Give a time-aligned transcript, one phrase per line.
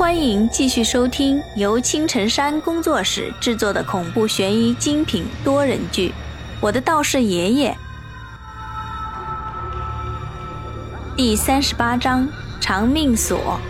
[0.00, 6.08] 欢迎继续收听由青城山工作室制作的恐怖悬疑精品多人剧
[6.58, 7.70] 《我的道士爷爷》
[11.14, 12.26] 第三十八章
[12.62, 13.60] 长命锁。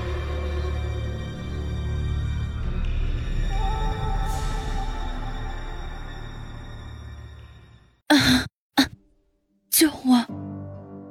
[9.68, 10.24] 救我！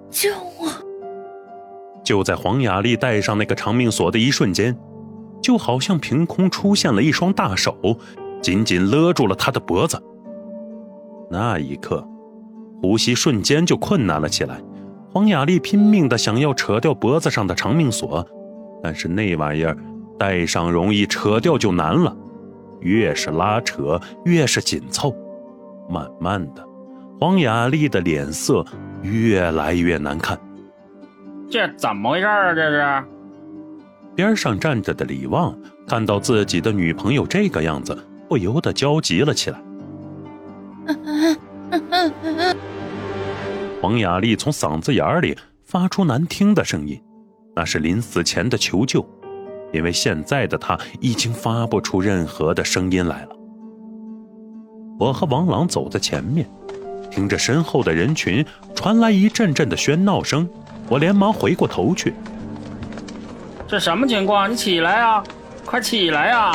[0.09, 0.71] 救我！
[2.05, 4.73] 就在黄雅丽戴上那个长命锁的一瞬间，
[5.49, 7.75] 就好像凭空出现了一双大手，
[8.39, 9.99] 紧紧勒住了他的脖子。
[11.27, 12.07] 那一刻，
[12.83, 14.61] 呼吸瞬间就困难了起来。
[15.11, 18.23] 黄雅丽拼命的想要扯掉脖子上的长命锁，
[18.83, 19.75] 但是那玩意儿
[20.19, 22.15] 戴上容易，扯掉就难了。
[22.81, 25.11] 越是拉扯，越是紧凑。
[25.89, 26.63] 慢慢的，
[27.19, 28.63] 黄雅丽的脸色
[29.01, 30.39] 越来越难看。
[31.49, 32.53] 这怎么回事啊？
[32.53, 33.03] 这是。
[34.19, 39.61] 边上站着的李旺看到自己的女朋友这个样子，不由得焦急了起来。
[43.81, 47.01] 黄雅丽从嗓子眼里发出难听的声音，
[47.55, 49.07] 那是临死前的求救，
[49.71, 53.29] 因为现在的她已经发不出任何的声音来了。
[54.99, 56.45] 我和王朗走在前面，
[57.09, 58.45] 听着身后的人群
[58.75, 60.45] 传来一阵阵的喧闹声，
[60.89, 62.13] 我连忙回过头去。
[63.69, 64.51] 这什么情况？
[64.51, 65.23] 你起来呀！
[65.63, 66.51] 快起来呀！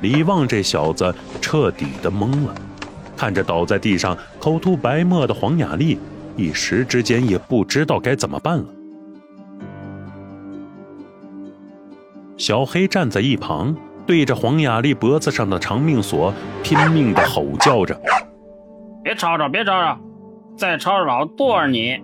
[0.00, 2.54] 李旺这小子彻底的懵了，
[3.16, 5.98] 看着倒在地上口吐白沫的黄雅丽，
[6.36, 8.64] 一时之间也不知道该怎么办了。
[12.36, 13.74] 小黑站在一旁，
[14.06, 18.00] 对着黄雅丽脖子上的长命锁拼命的吼叫着
[19.02, 19.98] ：“别吵吵，别吵吵，
[20.56, 22.00] 再吵吵我剁了你！”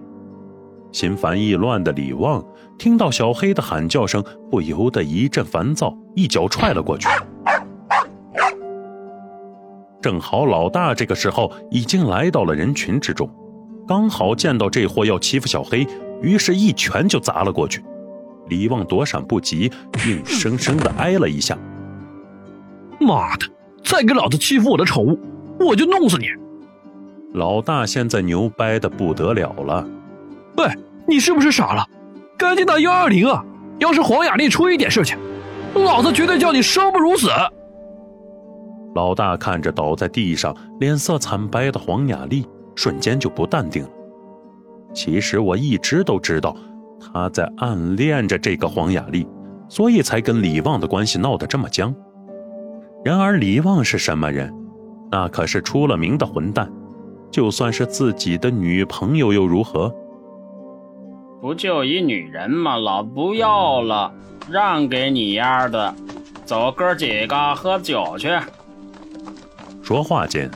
[0.91, 2.45] 心烦意乱的李旺
[2.81, 7.06] 听到小黑的喊叫声，不由得一阵烦躁，一脚踹了过去。
[10.01, 13.29] 正好老大这个时候已经来到了人群之中，
[13.86, 15.86] 刚好见到这货要欺负小黑，
[16.23, 17.85] 于是一拳就砸了过去。
[18.48, 19.70] 李旺躲闪不及，
[20.07, 21.58] 硬生生的挨了一下。
[22.98, 23.47] 妈的！
[23.85, 25.20] 再给老子欺负我的宠物，
[25.58, 26.29] 我就弄死你！
[27.35, 29.86] 老大现在牛掰的不得了了。
[30.57, 30.67] 喂，
[31.07, 31.85] 你是不是傻了？
[32.40, 33.45] 赶紧打幺二零啊！
[33.78, 35.18] 要是黄雅丽出一点事情，
[35.74, 37.28] 老子绝对叫你生不如死！
[38.95, 43.90] 老大看着倒在地上、脸色惨白的黄雅丽，瞬间就不淡定了。
[44.95, 46.56] 其实我一直都知道
[46.98, 49.29] 他在暗恋着这个黄雅丽，
[49.68, 51.95] 所以才跟李旺的关系闹得这么僵。
[53.05, 54.50] 然而李旺是什么人？
[55.11, 56.73] 那可是出了名的混蛋，
[57.30, 59.95] 就算是自己的女朋友又如何？
[61.40, 62.77] 不就一女人吗？
[62.77, 64.12] 老不要了，
[64.51, 65.95] 让给你丫的，
[66.45, 68.28] 走，哥几个喝酒去。
[69.83, 70.50] 说话间，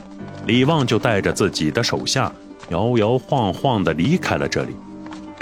[0.45, 2.31] 李旺就带着自己的手下
[2.69, 4.75] 摇摇晃晃地离开了这里，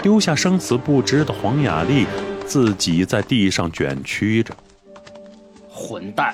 [0.02, 2.06] 丢下生死不知的黄雅丽
[2.46, 4.54] 自己在地上卷曲着。
[5.70, 6.34] 混蛋！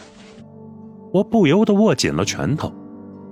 [1.11, 2.71] 我不由得握紧了拳头，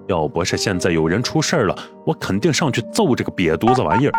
[0.07, 4.13] 要不是现在有人出事了，我肯定上去揍这个瘪犊子玩意儿。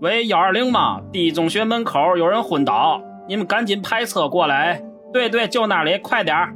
[0.00, 1.00] 喂，幺二零吗？
[1.12, 4.80] 第一中学门口有人昏倒，你们赶紧派车过来。
[5.12, 6.54] 对对，就那里，快点儿。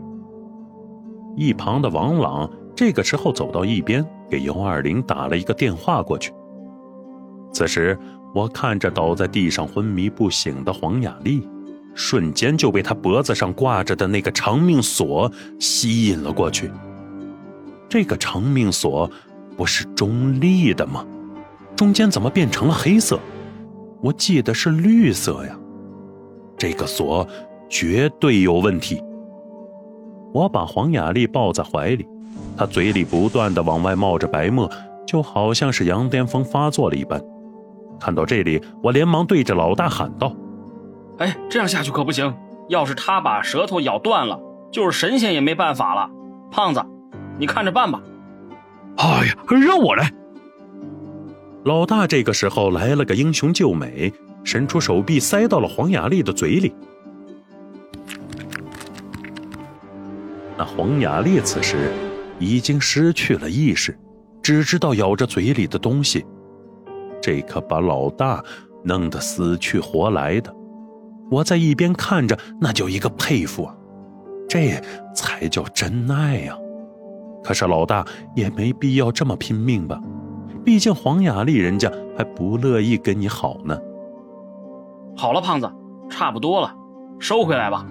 [1.37, 6.33] 一旁的王朗这个时候走到一边，给幺二零打了一个电话过去。
[7.53, 7.99] 此时，
[8.33, 11.45] 我看着倒在地上昏迷不醒的黄雅丽，
[11.97, 16.71] 瞬间就被她脖子上挂着的那个长命锁吸引了过去。
[17.89, 19.11] 这个长命锁
[19.57, 21.05] 不是中立的吗？
[21.75, 23.19] 中间怎么变成了黑色？
[24.03, 25.57] 我记得是绿色呀。
[26.59, 27.27] 这个锁
[27.69, 29.03] 绝对有问题。
[30.33, 32.07] 我把黄雅丽抱在怀里，
[32.57, 34.71] 她嘴里不断的往外冒着白沫，
[35.07, 37.23] 就好像是羊癫疯发作了一般。
[38.01, 40.35] 看到这里，我连忙对着老大喊道
[41.19, 42.35] ：“哎，这样下去可不行！
[42.69, 44.41] 要是他把舌头咬断了，
[44.71, 46.09] 就是神仙也没办法了。
[46.51, 46.83] 胖子，
[47.39, 48.01] 你看着办吧。”
[48.97, 50.11] 哎呀，让我来！
[51.65, 54.13] 老大这个时候来了个英雄救美，
[54.43, 56.75] 伸出手臂塞到了黄雅丽的嘴里。
[60.59, 61.93] 那黄雅丽此时
[62.41, 63.97] 已经失去了意识，
[64.43, 66.27] 只知道咬着嘴里的东西，
[67.21, 68.43] 这可把老大
[68.83, 70.53] 弄得死去活来的。
[71.31, 73.75] 我在一边看着，那叫一个佩服啊！
[74.49, 74.83] 这
[75.15, 76.59] 才叫真爱呀！
[77.43, 78.05] 可是老大
[78.35, 80.01] 也没必要这么拼命吧？
[80.65, 83.77] 毕竟黄雅丽人家还不乐意跟你好呢。
[85.17, 85.71] 好了，胖子，
[86.09, 86.75] 差不多了，
[87.19, 87.87] 收回来吧。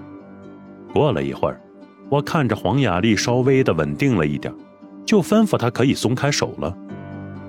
[0.92, 1.60] 过了一会儿，
[2.10, 4.52] 我看着黄雅丽稍微的稳定了一点，
[5.04, 6.76] 就吩咐她可以松开手了。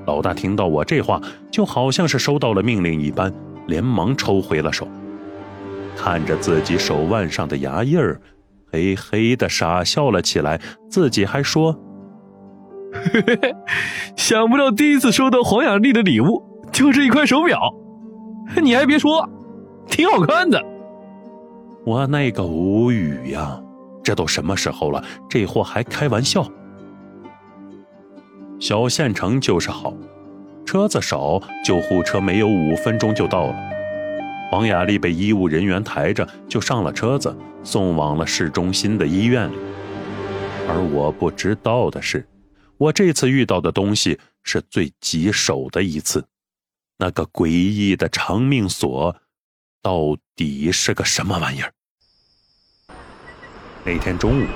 [0.06, 3.34] 老大听到我这话，就好像是收到了命令一般，
[3.68, 4.88] 连忙抽回了手。
[5.96, 8.20] 看着自己手腕上的牙印儿，
[8.72, 10.60] 嘿嘿的傻笑了起来，
[10.90, 11.93] 自己还说：“嘿嘿嘿，
[12.94, 13.56] 嘿
[14.16, 17.60] 想不到第一次收到黄雅丽的礼物就是一块手表，
[18.62, 19.28] 你还别说，
[19.88, 20.62] 挺好看的。”
[21.86, 23.60] 我那个无语呀，
[24.04, 26.46] 这都什么时候了，这货还开玩笑。
[28.60, 29.94] 小县城就是好，
[30.66, 33.56] 车子少，救护车没有五分钟就到了。
[34.50, 39.56] 黄雅丽被医务人员抬着就上了车子，送往了市中心的医院里。
[40.70, 42.26] 而我不知道的是，
[42.78, 46.26] 我这次遇到的东西是最棘手的一次。
[46.98, 49.16] 那个诡异的长命锁，
[49.82, 51.74] 到底是个什么玩意儿？
[53.84, 54.48] 那天中午，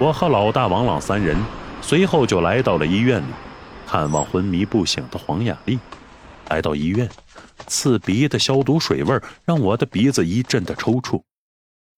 [0.00, 1.38] 我和老大王朗三人。
[1.80, 3.32] 随后就来到了医院里，
[3.86, 5.78] 看望昏迷不醒的黄雅丽。
[6.48, 7.08] 来到医院，
[7.68, 11.22] 刺鼻的消毒水味让我的鼻子一阵的抽搐。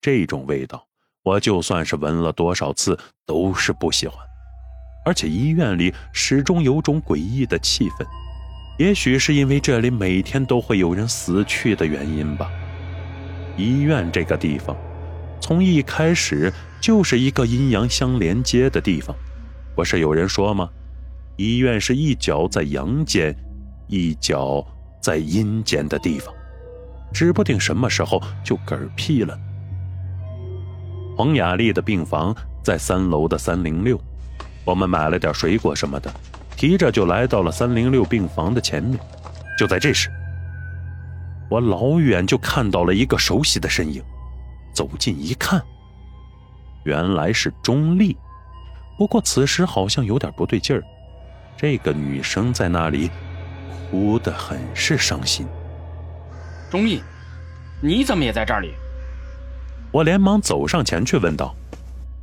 [0.02, 0.86] 这种味道，
[1.22, 4.29] 我就算是闻了多少次都是不喜欢。
[5.10, 8.06] 而且医院里始终有种诡异的气氛，
[8.78, 12.48] 也许是因为这里每天都会有人死去的原因吧。
[13.56, 14.76] 医院这个地方，
[15.40, 19.12] 从一开始就是一个阴阳相连接的地方。
[19.74, 20.70] 不是有人说吗？
[21.36, 23.34] 医院是一脚在阳间，
[23.88, 24.64] 一脚
[25.02, 26.32] 在阴间的地方，
[27.12, 29.36] 指不定什么时候就嗝屁了。
[31.16, 32.32] 黄雅丽的病房
[32.62, 34.00] 在三楼的三零六，
[34.70, 36.08] 我们买了点水果什么的，
[36.56, 38.96] 提着就来到了三零六病房的前面。
[39.58, 40.08] 就在这时，
[41.50, 44.00] 我老远就看到了一个熟悉的身影，
[44.72, 45.60] 走近一看，
[46.84, 48.16] 原来是钟丽。
[48.96, 50.84] 不过此时好像有点不对劲儿，
[51.56, 53.10] 这个女生在那里
[53.90, 55.48] 哭得很是伤心。
[56.70, 57.02] 钟丽，
[57.82, 58.72] 你怎么也在这里？
[59.90, 61.56] 我连忙走上前去问道。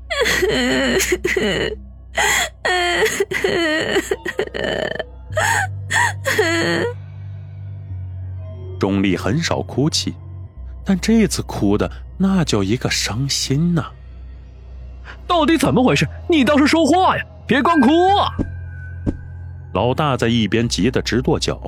[8.80, 10.14] 钟丽很少哭泣，
[10.86, 13.86] 但这次哭的那叫一个伤心呐。
[15.26, 16.08] 到底怎么回事？
[16.30, 17.24] 你倒是说话呀！
[17.48, 18.32] 别光哭啊！
[19.74, 21.60] 老大在一边急得直跺脚。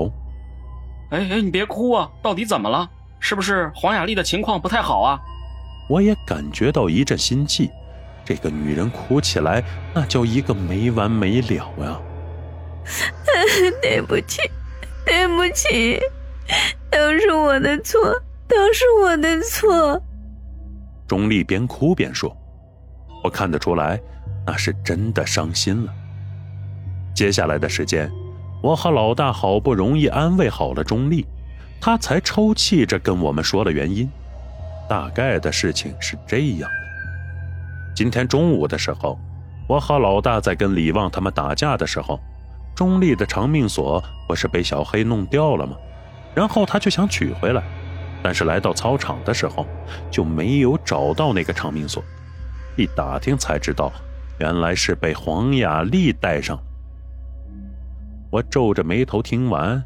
[1.12, 2.10] 哎哎，你别哭啊！
[2.22, 2.90] 到底怎么了？
[3.20, 5.20] 是不是黄雅丽的情况不太好啊？
[5.90, 7.70] 我也感觉到一阵心悸。
[8.30, 12.00] 这个女人哭起来那叫一个没完没了呀！
[13.82, 14.40] 对不起，
[15.04, 16.00] 对不起，
[16.92, 18.00] 都是我的错，
[18.48, 20.00] 都是我的错。
[21.08, 22.38] 钟丽边哭边说。
[23.24, 24.00] 我看得出来，
[24.46, 25.92] 那是真的伤心了。
[27.16, 28.12] 接下来的时间，
[28.62, 31.26] 我和老大好不容易安慰好了钟丽，
[31.82, 34.08] 他才抽泣着跟我们说了原因。
[34.88, 36.79] 大概的事情是这样的：
[38.00, 39.20] 今天中午的时候，
[39.68, 42.18] 我和老大在跟李旺他们打架的时候，
[42.74, 45.76] 钟丽的长命锁不是被小黑弄掉了吗？
[46.34, 47.62] 然后他就想取回来，
[48.24, 49.68] 但是来到操场的时候
[50.10, 52.02] 就没有找到那个长命锁。
[52.78, 53.92] 一打听才知道，
[54.40, 56.58] 原来是被黄雅丽带上。
[58.32, 59.84] 我皱着眉头听完，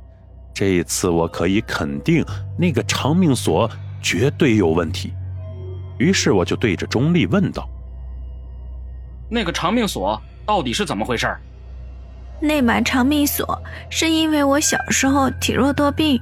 [0.54, 2.24] 这次我可以肯定
[2.60, 3.68] 那个长命锁
[4.04, 5.12] 绝对有问题。
[5.98, 7.68] 于是我就对着钟丽问道
[9.34, 11.28] ：“那个长命锁到底是怎么回事？”
[12.40, 13.60] 那把长命锁
[13.90, 16.22] 是因为我小时候体弱多病，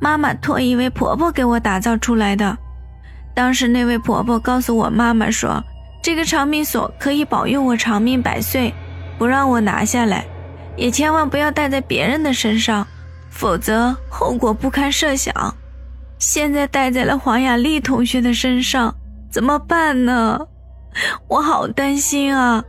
[0.00, 2.56] 妈妈托一位婆婆给我打造出来的。
[3.34, 5.62] 当时那位婆婆告诉我妈妈说。
[6.02, 8.72] 这个长命锁可以保佑我长命百岁，
[9.18, 10.24] 不让我拿下来，
[10.74, 12.86] 也千万不要戴在别人的身上，
[13.28, 15.54] 否则后果不堪设想。
[16.18, 18.94] 现在戴在了黄雅丽同学的身上，
[19.30, 20.40] 怎么办呢？
[21.28, 22.64] 我好担心啊！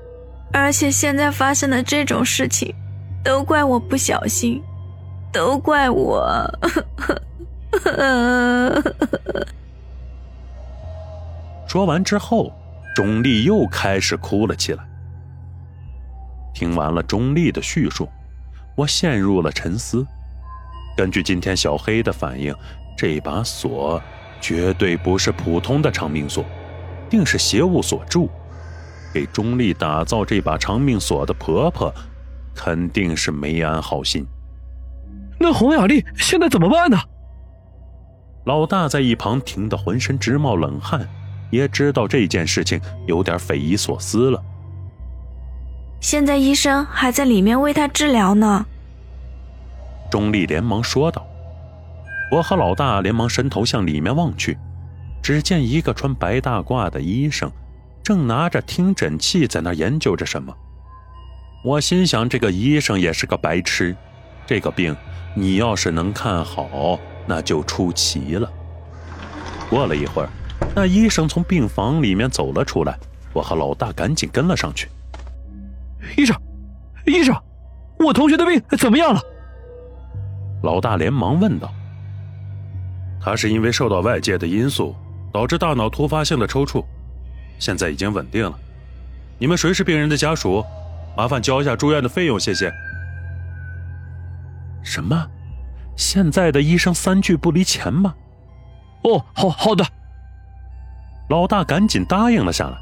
[0.54, 2.74] 而且现在发生的这种事情，
[3.24, 4.62] 都怪我不小心，
[5.32, 6.60] 都怪我。
[11.68, 12.51] 说完之后。
[12.94, 14.84] 钟丽又开始哭了起来。
[16.54, 18.10] 听完了钟丽的叙述，
[18.75, 20.06] 我陷入了沉思。
[20.98, 22.54] 根据今天小黑的反应，
[22.98, 24.04] 这把锁
[24.42, 26.44] 绝对不是普通的长命锁，
[27.12, 28.27] 定是邪物所铸。
[29.13, 31.94] 给钟丽打造这把长命锁的婆婆，
[32.56, 34.25] 肯定是没安好心。
[35.38, 36.98] 那洪雅丽现在怎么办呢？
[38.46, 41.08] 老大在一旁听得浑身直冒冷汗，
[41.51, 44.41] 也知道这件事情有点匪夷所思了。
[46.00, 48.65] 现在医生还在里面为他治疗呢。
[50.10, 51.27] 钟丽连忙说道。
[52.32, 54.58] 我和老大连忙伸头向里面望去，
[55.22, 57.51] 只见一个穿白大褂的医生，
[58.01, 60.54] 正拿着听诊器在那研究着什么。
[61.63, 63.96] 我心想，这个医生也是个白痴，
[64.48, 64.96] 这个病
[65.36, 68.51] 你要是能看好，那就出奇了。
[69.70, 70.30] 过了一会儿，
[70.75, 72.98] 那医生从病房里面走了出来，
[73.32, 74.90] 我和老大赶紧跟了上去。
[76.18, 76.36] 医生，
[77.06, 77.36] 医生，
[78.00, 79.22] 我同学的病怎么样了？
[80.63, 81.72] 老大连忙问道。
[83.24, 84.96] 他是因为受到外界的因素，
[85.32, 86.84] 导致大脑突发性的抽搐，
[87.60, 88.54] 现在已经稳定了。
[89.38, 90.64] 你们谁是病人的家属？
[91.16, 92.72] 麻烦交一下住院的费用，谢谢。
[94.84, 95.28] 什么？
[95.96, 98.16] 现在的医生三句不离钱吗？
[99.04, 99.86] 哦，好好的。
[101.30, 102.78] 老大赶紧答应了下来。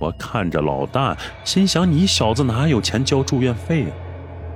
[0.00, 3.92] 我看着老大，心想：你小子哪有钱交住院费啊？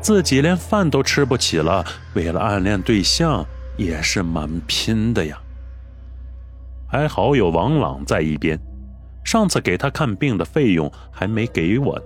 [0.00, 3.44] 自己连饭都吃不起了，为了暗恋对象。
[3.76, 5.38] 也是蛮拼的呀，
[6.88, 8.58] 还好有王朗在一边，
[9.24, 12.04] 上次给他看病的费用还没给我呢，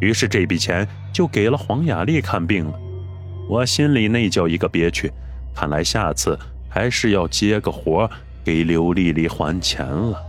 [0.00, 2.78] 于是这笔钱就给了黄雅丽看病了。
[3.48, 5.12] 我心里那叫一个憋屈，
[5.54, 8.08] 看来下次还是要接个活
[8.44, 10.22] 给刘丽丽还钱了。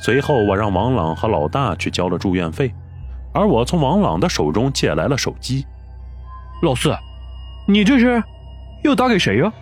[0.00, 2.72] 随后我让王朗和老大去交了住院费，
[3.32, 5.64] 而我从王朗的手中借来了手机。
[6.62, 6.94] 老四，
[7.66, 8.22] 你这是？
[8.84, 9.52] 又打给谁呀？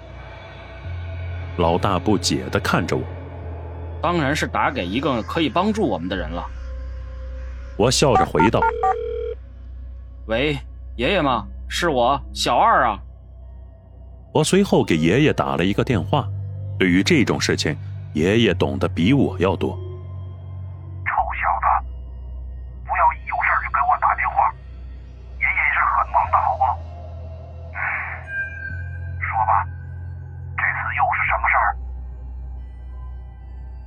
[1.57, 3.03] 老大不解的看着我。
[4.03, 6.45] 当然是打给一个可以帮助我们的人了。
[7.77, 8.61] 我笑着回道
[10.27, 10.59] ：“喂，
[10.97, 11.47] 爷爷吗？
[11.69, 12.99] 是我，小二啊。”
[14.33, 16.29] 我随后给爷爷打了一个电话。
[16.79, 17.77] 对于这种事情，
[18.13, 19.79] 爷爷懂得比我要多。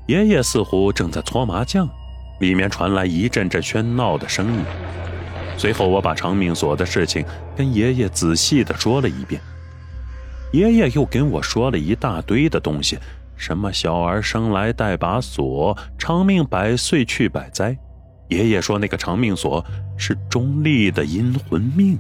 [0.10, 1.88] 爷爷似乎正在搓麻将，
[2.40, 4.66] 里面传来一阵阵喧闹的声音。
[5.56, 7.24] 随后，我把长命锁的事情
[7.56, 9.40] 跟爷爷仔细的说了一遍。
[10.52, 12.98] 爷爷又跟我说了一大堆的东西，
[13.38, 17.78] 什么小儿生来带把锁，长命百岁去百灾。
[18.30, 19.64] 爷爷说那个长命锁
[19.96, 22.00] 是中立的阴魂命，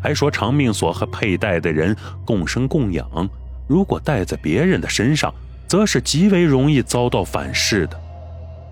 [0.00, 3.28] 还说长命锁和佩戴的人共生共养，
[3.66, 5.34] 如果戴在别人的身上。
[5.70, 7.96] 则是极为容易遭到反噬的，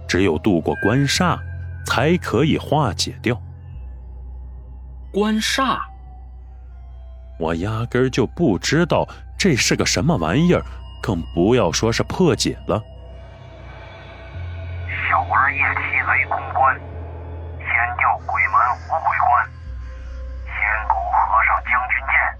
[0.09, 1.39] 只有度过关煞，
[1.87, 3.41] 才可以化解掉。
[5.13, 5.79] 关煞，
[7.39, 9.07] 我压根儿就不知道
[9.39, 10.65] 这是个什么玩意儿，
[11.01, 12.83] 更不要说是破解了。
[15.09, 16.75] 小儿夜啼雷公关，
[17.61, 19.47] 先叫鬼门无鬼关，
[20.47, 20.53] 仙
[20.89, 22.38] 狗和尚将军剑，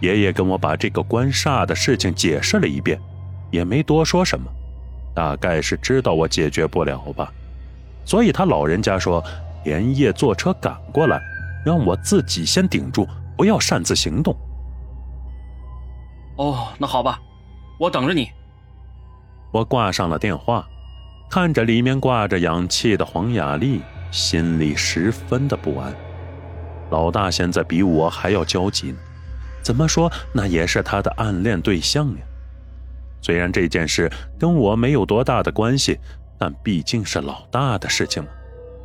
[0.00, 3.00] 爷爷跟我把这个关煞的事情解释了一遍，
[3.50, 4.50] 也没多说什么，
[5.14, 7.32] 大概是知道我解决不了吧，
[8.04, 9.22] 所以他老人家说
[9.64, 11.20] 连夜坐车赶过来，
[11.64, 14.36] 让我自己先顶住，不要擅自行动。
[16.36, 17.20] 哦，那好吧，
[17.78, 18.30] 我等着你。
[19.50, 20.64] 我挂上了电话，
[21.28, 23.80] 看着里面挂着氧气的黄雅丽，
[24.12, 25.92] 心里十分的不安。
[26.90, 28.98] 老大现在比我还要焦急呢。
[29.62, 32.22] 怎么说，那也是他的暗恋对象呀。
[33.20, 35.98] 虽然这件事跟我没有多大的关系，
[36.38, 38.28] 但毕竟是老大的事情嘛。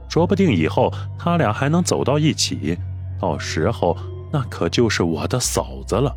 [0.10, 2.77] 说不定以后他俩还能走到一起，
[3.20, 3.98] 到时候
[4.32, 6.13] 那可就是我的嫂子了。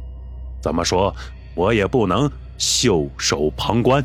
[0.60, 1.14] 怎么说，
[1.54, 4.04] 我也不能袖手旁观。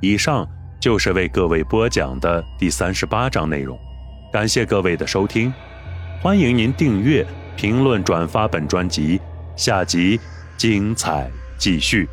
[0.00, 0.48] 以上
[0.80, 3.78] 就是为各位播讲的第三十八章内容，
[4.32, 5.52] 感谢各位的收听。
[6.20, 7.24] 欢迎您订阅、
[7.56, 9.20] 评论、转发本专辑，
[9.54, 10.18] 下集
[10.56, 12.08] 精彩继续。